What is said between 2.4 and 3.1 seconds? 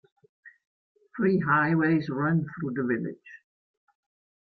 through the